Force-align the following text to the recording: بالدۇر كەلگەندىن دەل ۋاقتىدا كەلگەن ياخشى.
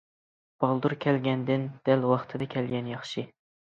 بالدۇر 0.63 0.95
كەلگەندىن 1.03 1.67
دەل 1.91 2.07
ۋاقتىدا 2.13 2.49
كەلگەن 2.55 2.91
ياخشى. 2.97 3.29